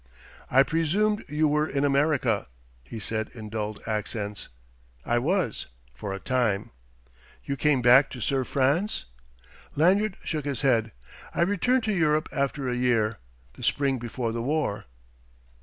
[0.49, 2.47] "I presumed you were in America,"
[2.83, 4.47] he said in dulled accents.
[5.05, 5.67] "I was...
[5.93, 6.71] for a time."
[7.45, 9.05] "You came back to serve France?"
[9.75, 10.91] Lanyard shook his head.
[11.35, 13.19] "I returned to Europe after a year,
[13.53, 14.85] the spring before the war."